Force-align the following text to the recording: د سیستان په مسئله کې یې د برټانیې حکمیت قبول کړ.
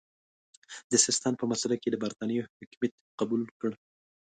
د 0.91 0.93
سیستان 1.05 1.33
په 1.37 1.45
مسئله 1.51 1.75
کې 1.81 1.87
یې 1.89 1.93
د 1.93 1.97
برټانیې 2.03 2.41
حکمیت 2.59 2.93
قبول 3.19 3.43
کړ. 3.59 3.71